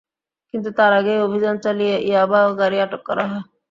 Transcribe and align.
কিন্তু 0.53 0.69
তার 0.77 0.91
আগেই 0.99 1.19
অভিযান 1.21 1.55
চালিয়ে 1.65 1.95
ইয়াবা 2.01 2.39
ও 2.47 2.51
গাড়ি 2.59 2.77
আটক 2.85 3.01
করা 3.09 3.23
হয়। 3.29 3.43